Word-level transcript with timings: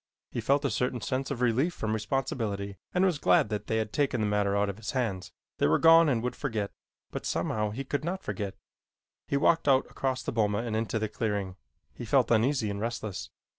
He 0.31 0.41
felt 0.41 0.65
a 0.65 0.71
certain 0.71 0.99
sense 0.99 1.29
of 1.29 1.41
relief 1.41 1.75
from 1.75 1.93
responsibility 1.93 2.75
and 2.91 3.05
was 3.05 3.19
glad 3.19 3.49
that 3.49 3.67
they 3.67 3.77
had 3.77 3.93
taken 3.93 4.19
the 4.19 4.25
matter 4.25 4.57
out 4.57 4.67
of 4.67 4.77
his 4.77 4.93
hands. 4.93 5.31
They 5.59 5.67
were 5.67 5.77
gone 5.77 6.09
and 6.09 6.23
would 6.23 6.35
forget, 6.35 6.71
but 7.11 7.23
somehow 7.23 7.69
he 7.69 7.83
could 7.83 8.03
not 8.03 8.23
forget. 8.23 8.55
He 9.27 9.37
walked 9.37 9.67
out 9.67 9.85
across 9.91 10.23
the 10.23 10.31
boma 10.31 10.63
and 10.63 10.75
into 10.75 10.97
the 10.97 11.07
clearing. 11.07 11.55
He 11.93 12.05
felt 12.05 12.31
uneasy 12.31 12.71
and 12.71 12.81
restless. 12.81 13.29